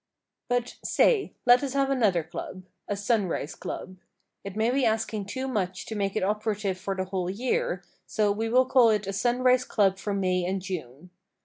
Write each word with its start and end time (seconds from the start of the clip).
But, 0.47 0.77
say, 0.83 1.35
let 1.45 1.61
us 1.61 1.73
have 1.73 1.91
another 1.91 2.23
club—a 2.23 2.97
Sunrise 2.97 3.53
Club. 3.53 3.97
It 4.43 4.55
may 4.55 4.71
be 4.71 4.83
asking 4.83 5.25
too 5.27 5.47
much 5.47 5.85
to 5.85 5.95
make 5.95 6.15
it 6.15 6.23
operative 6.23 6.79
for 6.79 6.95
the 6.95 7.05
whole 7.05 7.29
year, 7.29 7.83
so 8.07 8.31
we 8.31 8.49
will 8.49 8.65
call 8.65 8.89
it 8.89 9.05
a 9.05 9.13
sunrise 9.13 9.63
club 9.63 9.99
for 9.99 10.15
May 10.15 10.43
and 10.43 10.59
June. 10.59 11.11